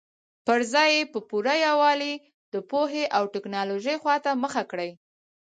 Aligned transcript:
پر 0.45 0.59
ځای 0.73 0.89
یې 0.97 1.03
په 1.13 1.19
پوره 1.29 1.55
یووالي 1.65 2.13
د 2.53 2.55
پوهې 2.69 3.03
او 3.17 3.23
ټکنالوژۍ 3.33 3.95
خواته 4.01 4.31
مخه 4.43 4.63
کړې. 4.71 4.89